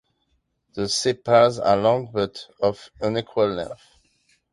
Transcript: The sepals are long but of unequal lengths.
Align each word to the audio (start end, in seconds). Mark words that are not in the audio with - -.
The 0.73 0.89
sepals 0.89 1.59
are 1.59 1.77
long 1.77 2.09
but 2.11 2.47
of 2.59 2.89
unequal 3.01 3.49
lengths. 3.49 3.83